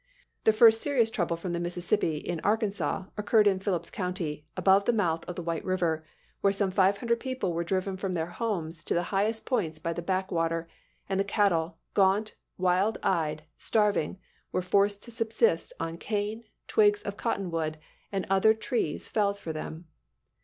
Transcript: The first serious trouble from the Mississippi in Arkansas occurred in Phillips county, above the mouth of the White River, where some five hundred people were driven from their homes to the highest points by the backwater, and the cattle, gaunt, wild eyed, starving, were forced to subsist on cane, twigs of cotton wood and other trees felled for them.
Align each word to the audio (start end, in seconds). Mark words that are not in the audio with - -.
The 0.45 0.51
first 0.51 0.81
serious 0.81 1.11
trouble 1.11 1.37
from 1.37 1.53
the 1.53 1.59
Mississippi 1.59 2.17
in 2.17 2.39
Arkansas 2.39 3.05
occurred 3.19 3.45
in 3.45 3.59
Phillips 3.59 3.91
county, 3.91 4.47
above 4.57 4.85
the 4.85 4.93
mouth 4.93 5.23
of 5.27 5.35
the 5.35 5.43
White 5.43 5.63
River, 5.63 6.03
where 6.39 6.51
some 6.51 6.71
five 6.71 6.97
hundred 6.97 7.19
people 7.19 7.53
were 7.53 7.63
driven 7.63 7.97
from 7.97 8.13
their 8.13 8.25
homes 8.25 8.83
to 8.85 8.95
the 8.95 9.03
highest 9.13 9.45
points 9.45 9.77
by 9.77 9.93
the 9.93 10.01
backwater, 10.01 10.67
and 11.07 11.19
the 11.19 11.23
cattle, 11.23 11.77
gaunt, 11.93 12.33
wild 12.57 12.97
eyed, 13.03 13.43
starving, 13.59 14.17
were 14.51 14.63
forced 14.63 15.03
to 15.03 15.11
subsist 15.11 15.71
on 15.79 15.99
cane, 15.99 16.45
twigs 16.67 17.03
of 17.03 17.15
cotton 17.15 17.51
wood 17.51 17.77
and 18.11 18.25
other 18.27 18.55
trees 18.55 19.07
felled 19.07 19.37
for 19.37 19.53
them. 19.53 19.85